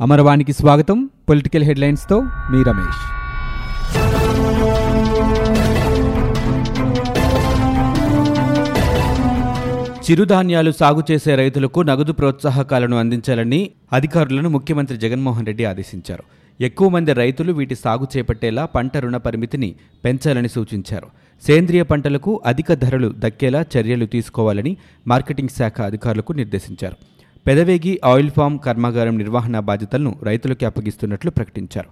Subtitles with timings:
[0.00, 1.10] అమరవాణికి స్వాగతం.
[1.28, 3.00] పొలిటికల్ హెడ్లైన్స్తో మీ రమేష్.
[10.10, 16.22] చిరుధాన్యాలు సాగు చేసే రైతులకు నగదు ప్రోత్సాహకాలను అందించాలని అధికారులను ముఖ్యమంత్రి జగన్మోహన్ రెడ్డి ఆదేశించారు.
[16.60, 19.74] ఎక్కువ మంది రైతులు వీటి సాగు చేపట్టేలా పంట రుణ పరిమితిని
[20.04, 21.06] పెంచాలని సూచించారు.
[21.46, 24.76] సేంద్రియ పంటలకు అధిక ధరలు దక్కేలా చర్యలు తీసుకోవాలని
[25.06, 27.19] మార్కెటింగ్ శాఖ అధికారులకు నిర్దేశించారు.
[27.46, 31.88] పెదవేగి ఆయిల్ ఫామ్ కర్మాగారం నిర్వహణ బాధ్యతలను రైతులకు అప్పగిస్తున్నట్లు ప్రకటించారు.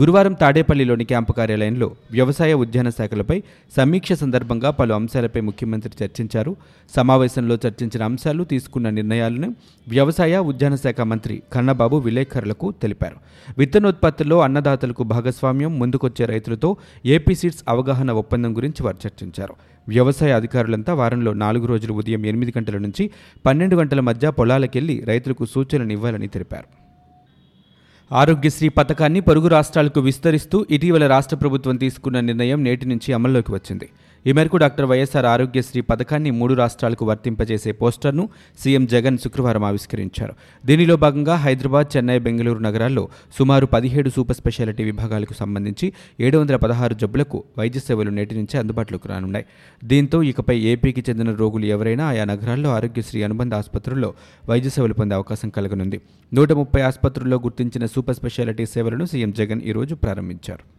[0.00, 3.42] గురువారం తాడేపల్లిలోని క్యాంపు కార్యాలయంలో వ్యవసాయ ఉద్యాన శాఖలపై
[3.76, 6.56] సమీక్ష సందర్భంగా పలు అంశాలపై ముఖ్యమంత్రి చర్చించారు.
[6.96, 9.54] సమావేశంలో చర్చించిన అంశాలు తీసుకున్న నిర్ణయాలను
[9.88, 13.16] వ్యవసాయ ఉద్యాన శాఖ మంత్రి కన్నబాబు విలేకరులకు తెలిపారు.
[13.58, 16.76] విత్తనోత్పత్తుల్లో అన్నదాతలకు భాగస్వామ్యం ముందుకొచ్చే రైతులతో
[17.06, 19.54] ఏపీ సీడ్స్ అవగాహన ఒప్పందం గురించి వారు చర్చించారు.
[19.88, 23.10] వ్యవసాయ అధికారులంతా వారంలో నాలుగు రోజులు ఉదయం ఎనిమిది గంటల నుంచి
[23.46, 26.84] పన్నెండు గంటల మధ్య పొలాలకెళ్ళి రైతులకు సూచనలు ఇవ్వాలని తెలిపారు.
[28.14, 33.88] ఆరోగ్యశ్రీ పథకాన్ని పొరుగు రాష్ట్రాలకు విస్తరిస్తూ ఇటీవల రాష్ట్ర ప్రభుత్వం తీసుకున్న నిర్ణయం నేటి నుంచి అమల్లోకి వచ్చింది.
[34.26, 38.28] ఈ మేరకు డాక్టర్ వైఎస్ఆర్ ఆరోగ్యశ్రీ పథకాన్ని మూడు రాష్ట్రాలకు వర్తింపజేసే పోస్టర్ను
[38.60, 40.34] సీఎం జగన్ శుక్రవారం ఆవిష్కరించారు.
[40.66, 43.08] దీనిలో భాగంగా హైదరాబాద్ చెన్నై బెంగళూరు నగరాల్లో
[43.38, 49.08] సుమారు పదిహేడు సూపర్ స్పెషాలిటీ విభాగాలకు సంబంధించి ఏడు వందల పదహారు జబ్బులకు వైద్య సేవలు నేటి నుంచి అందుబాటులోకి
[49.08, 49.44] రానున్నాయి.
[49.84, 54.14] దీంతో ఇకపై ఏపీకి చెందిన రోగులు ఎవరైనా ఆయా నగరాల్లో ఆరోగ్యశ్రీ అనుబంధ ఆసుపత్రుల్లో
[54.48, 56.00] వైద్య సేవలు పొందే అవకాశం కలగనుంది.
[56.34, 60.73] నూట ముప్పై ఆసుపత్రుల్లో గుర్తించిన సూపర్ స్పెషాలిటీ సేవలను సీఎం జగన్ ఈరోజు ప్రారంభించారు.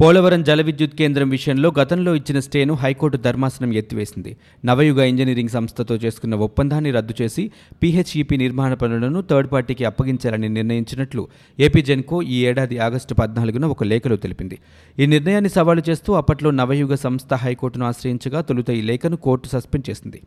[0.00, 4.36] పోలవరం జల విద్యుత్ కేంద్రం విషయంలో గతంలో ఇచ్చిన స్టేను హైకోర్టు ధర్మాసనం ఎత్తివేసింది.
[4.64, 7.50] నవయుగ ఇంజనీరింగ్ సంస్థతో చేసుకున్న ఒప్పందాన్ని రద్దు చేసి
[7.82, 11.28] పీహెచ్ఈపీ నిర్మాణ పనులను థర్డ్ పార్టీకి అప్పగించాలని నిర్ణయించినట్లు
[11.60, 14.58] ఏపీ జెన్కో ఈ ఏడాది ఆగస్టు పద్నాలుగున ఒక లేఖలో తెలిపింది.
[14.98, 20.22] ఈ నిర్ణయాన్ని సవాలు చేస్తూ అప్పట్లో నవయుగ సంస్థ హైకోర్టును ఆశ్రయించగా తొలుత ఈ లేఖను కోర్టు సస్పెండ్ చేసింది.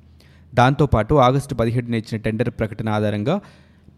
[0.55, 3.41] దాంతోపాటు ఆగస్టు పదిహేడున ఇచ్చిన టెండర్ ప్రకటన ఆధారంగా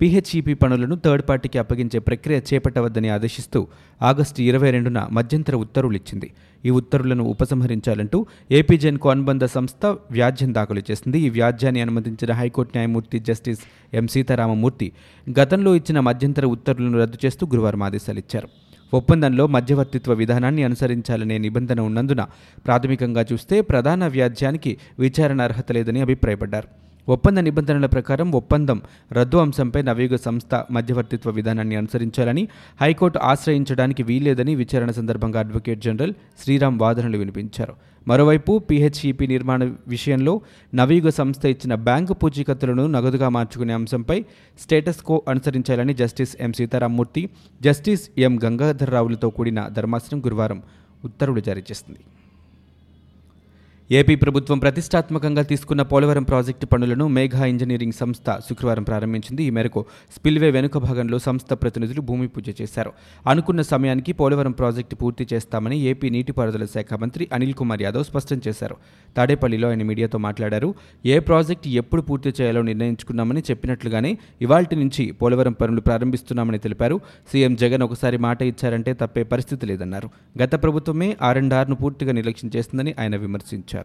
[0.01, 3.67] పీహెచ్ఈపీ పనులను థర్డ్ పార్టీకి అప్పగించే ప్రక్రియ చేపట్టవద్దని ఆదేశిస్తూ
[4.01, 6.31] ఆగస్టు ఇరవై రెండున మధ్యంతర ఉత్తర్వులు ఇచ్చింది.
[6.65, 11.19] ఈ ఉత్తర్వులను ఉపసంహరించాలంటూ ఏపీజెన్కు అనుబంధ సంస్థ వ్యాజ్యం దాఖలు చేసింది.
[11.19, 13.61] ఈ వ్యాజ్యాన్ని అనుమతించిన హైకోర్టు న్యాయమూర్తి జస్టిస్
[13.93, 14.91] ఎం సీతారామమూర్తి
[15.39, 18.49] గతంలో ఇచ్చిన మధ్యంతర ఉత్తర్వులను రద్దు చేస్తూ గురువారం ఆదేశాలు ఇచ్చారు
[18.93, 22.21] ఒప్పందంలో మధ్యవర్తిత్వ విధానాన్ని అనుసరించాలనే నిబంధన ఉన్నందున
[22.65, 26.90] ప్రాథమికంగా చూస్తే ప్రధాన వ్యాజ్యానికి విచారణ అర్హత లేదని అభిప్రాయపడ్డారు.
[27.09, 28.81] ఒప్పంద నిబంధనల ప్రకారం ఒప్పందం
[29.11, 32.47] రద్దు అంశంపై నవయుగ సంస్థ మధ్యవర్తిత్వ విధానాన్ని అనుసరించాలని
[32.81, 36.13] హైకోర్టు ఆశ్రయించడానికి వీల్లేదని విచారణ సందర్భంగా అడ్వకేట్ జనరల్
[36.43, 37.73] శ్రీరామ్ వాదనలు వినిపించారు.
[38.07, 40.41] మరోవైపు పీహెచ్ఈపీ నిర్మాణ విషయంలో
[40.75, 44.25] నవయుగ సంస్థ ఇచ్చిన బ్యాంకు పూచీకత్తులను నగదుగా మార్చుకునే అంశంపై
[44.59, 47.29] స్టేటస్ కో అనుసరించాలని justice M Sitaramamurthy
[47.61, 50.63] justice M గంగాధర్రావులతో కూడిన ధర్మాసనం గురువారం
[51.05, 51.99] ఉత్తర్వులు జారీ చేసింది.
[53.97, 59.43] ఏపీ ప్రభుత్వం ప్రతిష్టాత్మకంగా తీసుకున్న పోలవరం ప్రాజెక్టు పనులను మేఘా ఇంజనీరింగ్ సంస్థ శుక్రవారం ప్రారంభించింది.
[59.43, 59.85] ఈ మేరకు
[60.15, 62.91] స్పిల్వే వెనుక భాగంలో సంస్థ ప్రతినిధులు భూమి పూజ చేశారు.
[63.27, 68.77] అనుకున్న సమయానికి పోలవరం ప్రాజెక్టు పూర్తి చేస్తామని ఏపీ నీటిపారుదల శాఖ మంత్రి అనిల్ కుమార్ యాదవ్ స్పష్టం చేశారు.
[69.17, 70.75] తాడేపల్లిలో ఆయన మీడియాతో మాట్లాడారు.
[71.05, 76.99] ఏ ప్రాజెక్టు ఎప్పుడు పూర్తి చేయాలో నిర్ణయించుకున్నామని చెప్పినట్లుగానే ఇవాల్టి నుంచి పోలవరం పనులు ప్రారంభిస్తున్నామని తెలిపారు.
[77.31, 80.09] సీఎం జగన్ ఒకసారి మాట ఇచ్చారంటే తప్పే పరిస్థితి లేదన్నారు.
[80.43, 83.80] గత ప్రభుత్వమే ఆర్ అండ్ ఆర్ను పూర్తిగా నిర్లక్ష్యం చేస్తుందని ఆయన విమర్శించారు.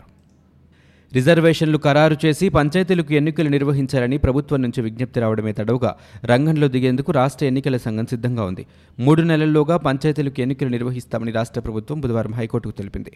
[1.14, 7.76] రిజర్వేషన్లు ఖరారు చేసి పంచాయతీలకు ఎన్నికలు నిర్వహించాలని ప్రభుత్వం నుంచి విజ్ఞప్తి రావడమే తడవుగా రంగంలో దిగేందుకు రాష్ట్ర ఎన్నికల
[7.76, 8.66] సంఘం సిద్ధంగా ఉంది.
[8.98, 13.12] మూడు నెలల్లోగా పంచాయతీలకు ఎన్నికలు నిర్వహిస్తామని రాష్ట్ర ప్రభుత్వం బుధవారం హైకోర్టుకు తెలిపింది.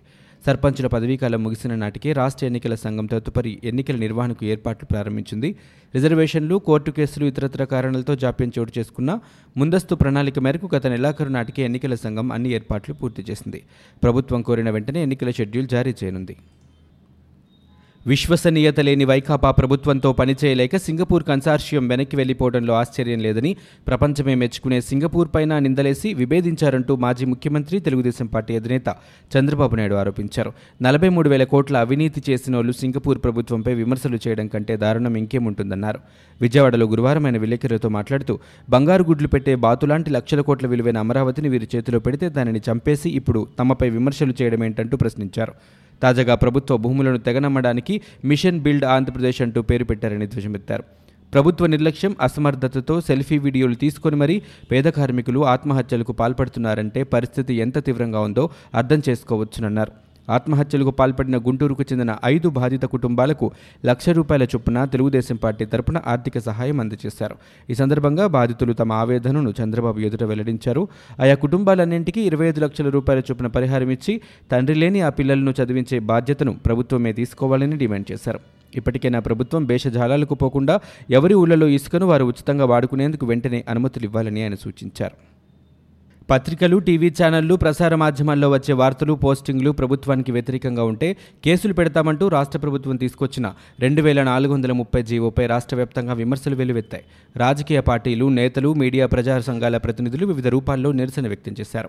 [0.47, 5.57] సర్పంచుల పదవీకాలం ముగిసిన నాటికే రాష్ట్ర ఎన్నికల సంఘం తదుపరి ఎన్నికల నిర్వహణకు ఏర్పాట్లు ప్రారంభించింది.
[5.95, 9.21] రిజర్వేషన్లు కోర్టు కేసులు ఇతరత్ర కారణాలతో జాప్యం చోటు చేసుకున్న
[9.57, 13.63] ముందస్తు ప్రణాళిక మేరకు గత నెలాఖరు నాటికే ఎన్నికల సంఘం అన్ని ఏర్పాట్లు పూర్తి చేసింది.
[14.03, 16.37] ప్రభుత్వం కోరిన వెంటనే ఎన్నికల షెడ్యూల్ జారీ చేయనుంది.
[18.07, 23.57] విశ్వసనీయత లేని వైకాపా ప్రభుత్వంతో పనిచేయలేక సింగపూర్ కన్సార్షియం వెనక్కి వెళ్ళిపోవడంలో ఆశ్చర్యం లేదని
[23.87, 28.97] ప్రపంచమే మెచ్చుకునే సింగపూర్ పైన నిందలేసి విభేదించారంటూ మాజీ ముఖ్యమంత్రి తెలుగుదేశం పార్టీ అధినేత
[29.37, 30.53] చంద్రబాబు నాయుడు ఆరోపించారు.
[30.83, 35.99] నలభై మూడు వేల కోట్ల అవినీతి చేసిన వాళ్ళు సింగపూర్ ప్రభుత్వంపై విమర్శలు చేయడం కంటే దారుణం ఇంకేముంటుందన్నారు.
[36.41, 38.39] విజయవాడలో గురువారం ఆయన విలేకరులతో మాట్లాడుతూ
[38.71, 43.91] బంగారు గుడ్లు పెట్టే బాతులాంటి లక్షల కోట్ల విలువైన అమరావతిని వీరి చేతిలో పెడితే దానిని చంపేసి ఇప్పుడు తమపై
[43.91, 45.53] విమర్శలు చేయడం ఏంటంటూ ప్రశ్నించారు.
[46.03, 47.95] తాజాగా ప్రభుత్వ భూములను తెగనమ్మడానికి
[48.25, 50.85] మిషన్ బిల్డ్ ఆంధ్రప్రదేశ్ అంటూ పేరు పెట్టారని ధ్వజమెత్తారు.
[51.35, 54.37] ప్రభుత్వ నిర్లక్ష్యం అసమర్థతతో సెల్ఫీ వీడియోలు తీసుకొని మరీ
[54.71, 58.45] పేద కార్మికులు ఆత్మహత్యలకు పాల్పడుతున్నారంటే పరిస్థితి ఎంత తీవ్రంగా ఉందో
[58.81, 59.93] అర్థం చేసుకోవచ్చునన్నారు.
[60.31, 63.51] ఆత్మహత్యలకు పాల్పడిన గుంటూరుకు చెందిన ఐదు బాధిత కుటుంబాలకు
[63.87, 67.37] లక్ష రూపాయల చొప్పున తెలుగుదేశం పార్టీ తరపున ఆర్థిక సహాయం అందజేశారు.
[67.71, 70.89] ఈ సందర్భంగా బాధితులు తమ ఆవేదనను చంద్రబాబు ఎదుట వెల్లడించారు.
[71.21, 74.21] ఆయా కుటుంబాలన్నింటికీ ఇరవై ఐదు లక్షల రూపాయల చొప్పున పరిహారం ఇచ్చి
[74.53, 78.41] తండ్రి లేని ఆ పిల్లలను చదివించే బాధ్యతను ప్రభుత్వమే తీసుకోవాలని డిమాండ్ చేశారు.
[78.75, 80.81] ఇప్పటికైనా ప్రభుత్వం భేషజాలాలకు పోకుండా
[81.11, 85.30] ఎవరి ఊళ్ళలో ఇసుకను వారు ఉచితంగా వాడుకునేందుకు వెంటనే అనుమతులు ఇవ్వాలని ఆయన సూచించారు.
[86.31, 92.97] పత్రికలు టీవీ ఛానళ్ళు ప్రసార మాధ్యమాల్లో వచ్చే వార్తలు పోస్టింగ్లు ప్రభుత్వానికి వ్యతిరేకంగా ఉంటే కేసులు పెడతామంటూ రాష్ట్ర ప్రభుత్వం
[92.97, 97.05] తీసుకొచ్చిన రెండు వేల నాలుగు వందల ముప్పై జీవోపై రాష్ట్ర వ్యాప్తంగా విమర్శలు వెల్లువెత్తాయి.
[97.37, 101.89] రాజకీయ పార్టీలు నేతలు మీడియా ప్రజా సంఘాల ప్రతినిధులు వివిధ రూపాల్లో నిరసన వ్యక్తం చేశారు.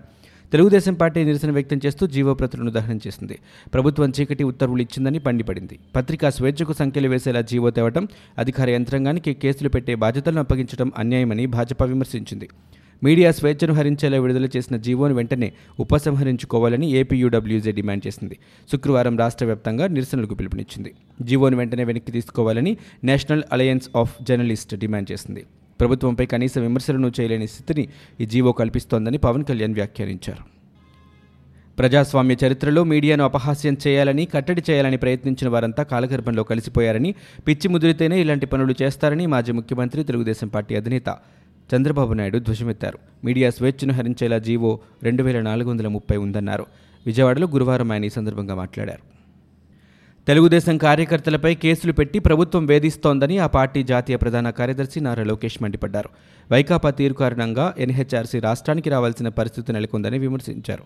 [0.52, 3.38] తెలుగుదేశం పార్టీ నిరసన వ్యక్తం చేస్తూ జీవో ప్రతులను దహనం చేసింది.
[3.74, 5.78] ప్రభుత్వం చీకటి ఉత్తర్వులు ఇచ్చిందని పండిపడింది.
[5.96, 8.08] పత్రికా స్వేచ్ఛకు సంఖ్యలు వేసేలా జీవో తేవటం
[8.38, 12.48] అధికార యంత్రాంగానికి కేసులు పెట్టే బాధ్యతలను అప్పగించడం అన్యాయమని భాజపా విమర్శించింది.
[13.02, 18.38] మీడియా స్వేచ్ఛను హరించేలా విడుదల చేసిన జీవోను వెంటనే ఉపసంహరించుకోవాలని ఏపీయూడబ్ల్యూజే డిమాండ్ చేసింది.
[18.72, 20.92] శుక్రవారం రాష్ట్ర వ్యాప్తంగా నిరసనలకు పిలుపునిచ్చింది.
[21.22, 25.44] జీవోను వెంటనే వెనక్కి తీసుకోవాలని national alliance of journalist demand చేసింది.
[25.80, 27.88] ప్రభుత్వంపై కనీస విమర్శలను చేయలేని స్థితిని
[28.20, 30.44] ఈ జీవో కల్పిస్తోందని పవన్ కళ్యాణ్ వ్యాఖ్యానించారు.
[31.78, 37.14] ప్రజాస్వామ్య చరిత్రలో మీడియాను అపహాస్యం చేయాలని కట్టడి చేయాలని ప్రయత్నించిన వారంతా కాలగర్భంలో కలిసిపోయారని
[37.48, 41.10] పిచ్చి ముదిరితేనే ఇలాంటి పనులు చేస్తారని మాజీ ముఖ్యమంత్రి తెలుగుదేశం పార్టీ అధినేత
[41.76, 42.98] చంద్రబాబు నాయుడు ధ్వజమెత్తారు.
[43.24, 46.66] మీడియా స్వేచ్ఛను హరించేలా జీవో రెండు వేల నాలుగు వందల ముప్పై ఉందన్నారు.
[47.06, 49.12] విజయవాడలో గురువారం ఆయన ఈ సందర్భంగా మాట్లాడారు.
[50.26, 56.08] తెలుగుదేశం కార్యకర్తలపై కేసులు పెట్టి ప్రభుత్వం వేధిస్తోందని ఆ పార్టీ జాతీయ ప్రధాన కార్యదర్శి నారా లోకేష్ మండిపడ్డారు.
[56.52, 60.82] వైకాపా తీరు కారణంగా ఎన్హెచ్ఆర్సీ రాష్ట్రానికి రావాల్సిన పరిస్థితి నెలకొందని విమర్శించారు.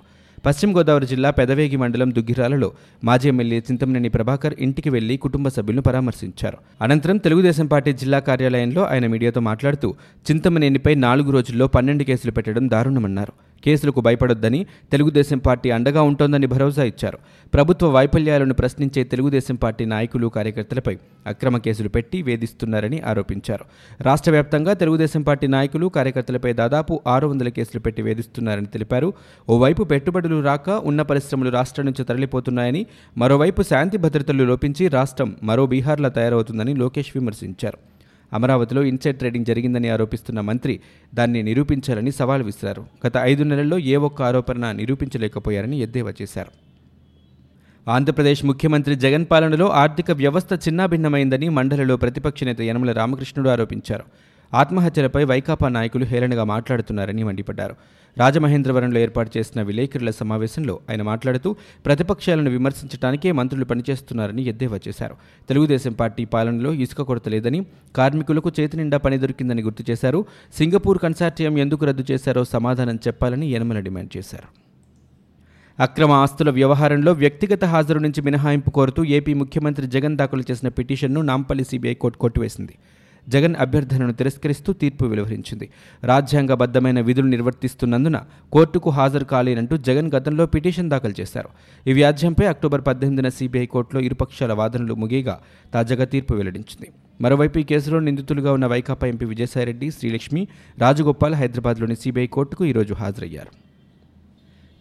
[0.46, 2.72] పశ్చిమ గోదావరి జిల్లా పెదవేగి మండలం దుగ్గిరాలలో
[3.04, 6.58] మాజీ ఎమ్మెల్యే చింతమనేని ప్రభాకర్ ఇంటికి వెళ్ళి కుటుంబ సభ్యులను పరామర్శించారు.
[6.82, 9.94] అనంతరం తెలుగుదేశం పార్టీ జిల్లా కార్యాలయంలో ఆయన మీడియాతో మాట్లాడుతూ
[10.30, 13.32] చింతమనేనిపై నాలుగు రోజుల్లో పన్నెండు కేసులు పెట్టడం దారుణమన్నారు.
[13.64, 17.18] కేసులకు భయపడొద్దని తెలుగుదేశం పార్టీ అండగా ఉంటోందని భరోసా ఇచ్చారు.
[17.54, 20.96] ప్రభుత్వ వైఫల్యాలను ప్రశ్నించే తెలుగుదేశం పార్టీ నాయకులు కార్యకర్తలపై
[21.26, 23.64] అక్రమ కేసులు పెట్టి వేధిస్తున్నారని ఆరోపించారు.
[24.02, 29.12] రాష్ట్ర వ్యాప్తంగా తెలుగుదేశం పార్టీ నాయకులు కార్యకర్తలపై దాదాపు ఆరు వందల కేసులు పెట్టి వేధిస్తున్నారని తెలిపారు.
[29.48, 32.86] ఓవైపు పెట్టుబడి పెట్టుబడులు రాక ఉన్న పరిశ్రమలు రాష్ట్రం నుంచి తరలిపోతున్నాయని
[33.16, 37.78] మరోవైపు శాంతి భద్రతలు లోపించి రాష్ట్రం మరో బీహార్లా తయారవుతుందని లోకేష్ విమర్శించారు.
[38.32, 40.80] అమరావతిలో ఇన్సైడ్ ట్రేడింగ్ జరిగిందని ఆరోపిస్తున్న మంత్రి
[41.14, 42.84] దాన్ని నిరూపించాలని సవాల్ విసిరారు.
[43.06, 46.52] గత ఐదు నెలల్లో ఏ ఒక్క ఆరోపణ నిరూపించలేకపోయారని ఎద్దేవా చేశారు.
[47.90, 54.04] ఆంధ్రప్రదేశ్ ముఖ్యమంత్రి జగన్ పాలనలో ఆర్థిక వ్యవస్థ చిన్నాభిన్నమైందని మండలిలో ప్రతిపక్ష నేత యనమల రామకృష్ణుడు ఆరోపించారు.
[54.54, 57.76] ఆత్మహత్యలపై వైకాపా నాయకులు హేళనగా మాట్లాడుతున్నారని మండిపడ్డారు.
[58.18, 61.56] రాజమహేంద్రవరంలో ఏర్పాటు చేసిన విలేకరుల సమావేశంలో ఆయన మాట్లాడుతూ
[61.86, 65.14] ప్రతిపక్షాలను విమర్శించడానికే మంత్రులు పనిచేస్తున్నారని ఎద్దేవా చేశారు.
[65.48, 67.66] తెలుగుదేశం పార్టీ పాలనలో ఇసుక కొరత లేదని
[67.96, 70.24] కార్మికులకు చేతి నిండా పని దొరికిందని గుర్తు చేశారు.
[70.58, 74.66] సింగపూర్ కన్సార్టియం ఎందుకు రద్దు చేశారో సమాధానం చెప్పాలని యనమల డిమాండ్ చేశారు.
[75.82, 81.64] అక్రమ ఆస్తుల వ్యవహారంలో వ్యక్తిగత హాజరు నుంచి మినహాయింపు కోరుతూ ఏపీ ముఖ్యమంత్రి జగన్ దాఖలు చేసిన పిటిషన్ను నాంపల్లి
[81.64, 82.74] సిబిఐ కోర్టు కొట్టివేసింది.
[83.28, 85.68] జగన్ అభ్యర్థనను తిరస్కరిస్తూ తీర్పు వెలువరించింది.
[86.04, 88.20] రాజ్యాంగబద్ధమైన విధులు నిర్వర్తిస్తున్నందున
[88.52, 91.48] కోర్టుకు హాజరు కాలేనంటూ జగన్ గతంలో పిటిషన్ దాఖలు చేశారు.
[91.86, 95.40] ఈ వ్యాజ్యంపై అక్టోబర్ పద్దెనిమిదిన సిబిఐ కోర్టులో ఇరుపక్షాల వాదనలు ముగియగా
[95.74, 96.90] తాజాగా తీర్పు వెల్లడించింది.
[97.20, 100.48] మరోవైపు ఈ కేసులో నిందితులుగా ఉన్న వైకాపా ఎంపీ విజయసాయిరెడ్డి శ్రీలక్ష్మి
[100.78, 103.65] రాజగోపాల్ హైదరాబాద్లోని సిబిఐ కోర్టుకు ఈరోజు హాజరయ్యారు.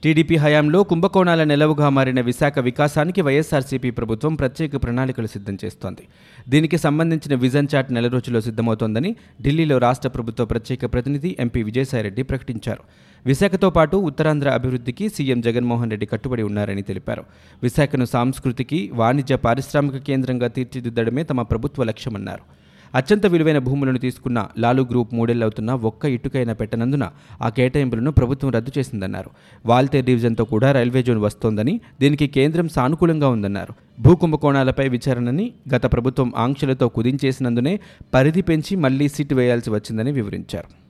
[0.05, 6.03] టీడీపీ హయాంలో కుంభకోణాల నెలవుగా మారిన విశాఖ వికాసానికి వైఎస్ఆర్సీపీ ప్రభుత్వం ప్రత్యేక ప్రణాళికలు సిద్ధం చేస్తోంది.
[6.49, 9.11] దీనికి సంబంధించిన విజన్ చాట్ నెల రోజుల్లో సిద్ధమవుతోందని
[9.41, 12.83] ఢిల్లీలో రాష్ట్ర ప్రభుత్వ ప్రత్యేక ప్రతినిధి ఎంపీ విజయసాయిరెడ్డి ప్రకటించారు.
[13.25, 17.23] విశాఖతో పాటు ఉత్తరాంధ్ర అభివృద్ధికి సీఎం జగన్మోహన్ రెడ్డి కట్టుబడి ఉన్నారని తెలిపారు.
[17.63, 22.64] విశాఖను సాంస్కృతికి వాణిజ్య పారిశ్రామిక కేంద్రంగా తీర్చిదిద్దడమే తమ ప్రభుత్వ లక్ష్యమన్నారు.
[22.95, 27.09] అత్యంత విలువైన భూములను తీసుకున్న లాలు గ్రూప్ మూడేళ్ళవుతున్న ఒక్క ఇటుకైనా పెట్టనందున
[27.41, 29.29] ఆ కేటాయింపులను ప్రభుత్వం రద్దు చేసిందన్నారు.
[29.65, 33.73] వాల్తేర్ డివిజన్తో కూడా రైల్వే జోన్ వస్తోందని దీనికి కేంద్రం సానుకూలంగా ఉందన్నారు.
[34.01, 37.79] భూ కుంభకోణాలపై విచారణని గత ప్రభుత్వం ఆంక్షలతో కుదించేసినందునే
[38.13, 40.84] పరిధి పెంచి మళ్ళీ సిట్ వేయాల్సి వచ్చిందని వివరించారు.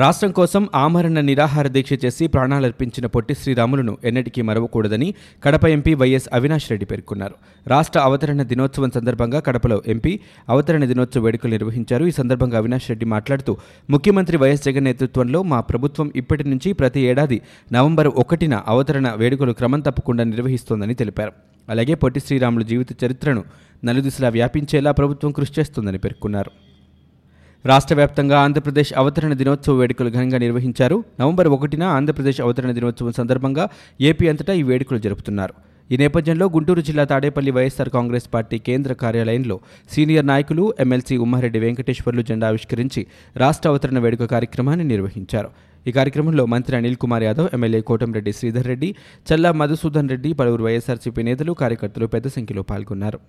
[0.00, 5.08] రాష్ట్రం కోసం ఆమరణ నిరాహార దీక్ష చేసి ప్రాణాలర్పించిన పొట్టి శ్రీరాములను ఎన్నటికీ మరవకూడదని
[5.44, 7.34] కడప ఎంపీ వైఎస్ అవినాష్ రెడ్డి పేర్కొన్నారు.
[7.66, 10.12] రాష్ట్ర అవతరణ దినోత్సవం సందర్భంగా కడపలో ఎంపీ
[10.48, 12.04] అవతరణ దినోత్సవ వేడుకలు నిర్వహించారు.
[12.06, 13.56] ఈ సందర్భంగా అవినాష్ రెడ్డి మాట్లాడుతూ
[13.90, 17.40] ముఖ్యమంత్రి వైఎస్ జగన్ నేతృత్వంలో మా ప్రభుత్వం ఇప్పటి నుంచి ప్రతి ఏడాది
[17.72, 21.32] నవంబర్ ఒకటిన అవతరణ వేడుకలు క్రమం తప్పకుండా నిర్వహిస్తోందని తెలిపారు.
[21.68, 23.44] అలాగే పొట్టి శ్రీరాములు జీవిత చరిత్రను
[23.84, 26.73] నలుదిశలా వ్యాపించేలా ప్రభుత్వం కృషి చేస్తోందని పేర్కొన్నారు.
[27.70, 30.96] రాష్ట్ర వ్యాప్తంగా ఆంధ్రప్రదేశ్ అవతరణ దినోత్సవ వేడుకలు ఘనంగా నిర్వహించారు.
[31.20, 33.64] నవంబర్ ఒకటిన ఆంధ్రప్రదేశ్ అవతరణ దినోత్సవం సందర్భంగా
[34.08, 35.54] ఏపీ అంతటా ఈ వేడుకలు జరుపుతున్నారు.
[35.92, 39.56] ఈ నేపథ్యంలో గుంటూరు జిల్లా తాడేపల్లి వైఎస్సార్ కాంగ్రెస్ పార్టీ కేంద్ర కార్యాలయంలో
[39.94, 43.02] సీనియర్ నాయకులు ఎమ్మెల్సీ ఉమ్మారెడ్డి వెంకటేశ్వర్లు జెండా ఆవిష్కరించి
[43.44, 45.50] రాష్ట్ర అవతరణ వేడుక కార్యక్రమాన్ని నిర్వహించారు.
[45.86, 48.90] ఈ కార్యక్రమంలో మంత్రి అనిల్ కుమార్ యాదవ్ ఎమ్మెల్యే కోటంరెడ్డి శ్రీధర్ రెడ్డి
[49.28, 53.20] చల్లా మధుసూదన్ రెడ్డి పలువురు వైఎస్ఆర్సీపీ నేతలు కార్యకర్తలు పెద్ద సంఖ్యలో పాల్గొన్నారు.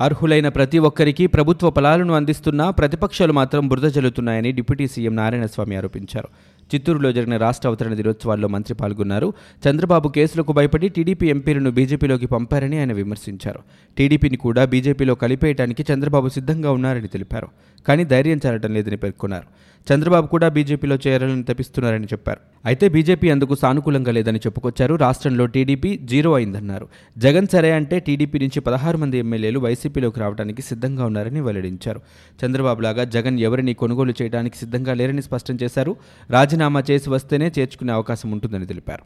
[0.00, 6.28] అర్హులైన ప్రతి ఒక్కరికి ప్రభుత్వ ఫలాలను అందిస్తున్నా ప్రతిపక్షాలు మాత్రం బురద జల్లుతున్నాయని డిప్యూటీ సీఎం నారాయణస్వామి ఆరోపించారు.
[6.74, 9.32] చిత్తూరులో జరిగిన రాష్ట్ర అవతరణ దినోత్సవాల్లో మంత్రి పాల్గొన్నారు.
[9.70, 13.60] చంద్రబాబు కేసులకు భయపడి టీడీపీ ఎంపీలను బీజేపీలోకి పంపారని ఆయన విమర్శించారు.
[13.98, 17.48] టీడీపీని కూడా బీజేపీలో కలిపేయడానికి చంద్రబాబు సిద్ధంగా ఉన్నారని తెలిపారు.
[17.88, 19.46] కానీ ధైర్యం చాలటం లేదని పేర్కొన్నారు.
[19.94, 22.38] చంద్రబాబు కూడా బీజేపీలో చేరాలని తప్పిస్తున్నారని చెప్పారు.
[22.64, 24.94] అయితే బీజేపీ అందుకు సానుకూలంగా లేదని చెప్పుకొచ్చారు.
[24.94, 26.88] రాష్ట్రంలో టీడీపీ జీరో అయిందన్నారు.
[27.18, 32.00] జగన్ సరే అంటే టీడీపీ నుంచి పదహారు మంది ఎమ్మెల్యేలు వైసీపీలోకి రావడానికి సిద్ధంగా ఉన్నారని వెల్లడించారు.
[32.44, 35.96] చంద్రబాబు లాగా జగన్ ఎవరిని కొనుగోలు చేయడానికి సిద్ధంగా లేరని స్పష్టం చేశారు.
[36.58, 39.04] రాజీనామా చేసి వస్తేనే చేర్చుకునే అవకాశం ఉంటుందని తెలిపారు.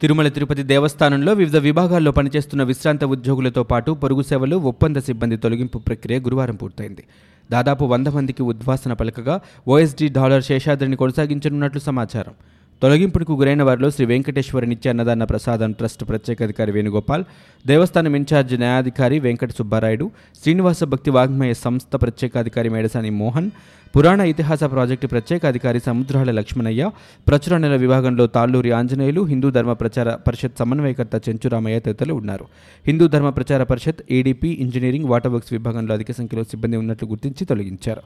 [0.00, 6.18] తిరుమల తిరుపతి దేవస్థానంలో వివిధ విభాగాల్లో పనిచేస్తున్న విశ్రాంత ఉద్యోగులతో పాటు పొరుగు సేవలు ఒప్పంద సిబ్బంది తొలగింపు ప్రక్రియ
[6.18, 7.04] గురువారం పూర్తయింది.
[7.52, 12.34] దాదాపు వంద మందికి ఉద్వాసన పలకగా ఓఎస్డీ డాలర్ శేషాద్రిని కొనసాగించనున్నట్లు సమాచారం.
[12.82, 17.22] తొలగింపునకు గురైన వారిలో శ్రీ వెంకటేశ్వర నిత్య అన్నదాన ప్రసాదం ట్రస్ట్ ప్రత్యేక అధికారి వేణుగోపాల్
[17.66, 20.06] దేవస్థానం ఇన్ఛార్జ్ న్యాయాధికారి వెంకట సుబ్బారాయుడు
[20.42, 23.48] శ్రీనివాస భక్తి వాగ్మయ సంస్థ ప్రత్యేకాధికారి మేడసాని మోహన్
[23.96, 26.90] పురాణ ఇతిహాస ప్రాజెక్టు ప్రత్యేక అధికారి సముద్రాల లక్ష్మణయ్య
[27.28, 32.44] ప్రచురణల విభాగంలో తాళ్ళూరి ఆంజనేయులు హిందూ ధర్మ ప్రచార పరిషత్ సమన్వయకర్త చెంచురామయ్య తదితరులు ఉన్నారు.
[32.86, 38.04] Hindu Dharma Prachara Parishad ADP engineering water works విభాగంలో అధిక సంఖ్యలో సిబ్బంది ఉన్నట్లు గుర్తించి తొలగించారు.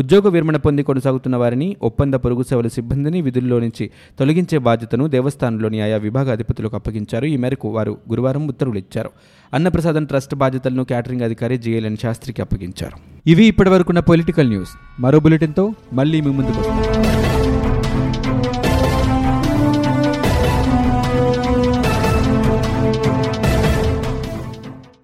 [0.00, 5.96] ఉద్యోగ విరమణ పొంది కొనసాగుతున్న వారిని ఒప్పంద పొరుగు సేవల సిబ్బందిని విధుల్లో నుంచి తొలగించే బాధ్యతను దేవస్థానంలోని ఆయా
[5.96, 7.26] విభాగ అధిపతులకు అప్పగించారు.
[7.26, 9.10] ఈ మేరకు వారు గురువారం ఉత్తర్వులు ఇచ్చారు.
[9.54, 12.96] అన్నప్రసాదం ట్రస్ట్ బాధ్యతలను క్యాటరింగ్ అధికారి జిఎల్ఎన్ శాస్త్రికి అప్పగించారు.
[13.26, 14.74] ఇవి ఇప్పటివరకున్న పొలిటికల్ న్యూస్.
[15.00, 16.87] మరో బులెటిన్తో మళ్ళీ మీ ముందుకు వస్తాం.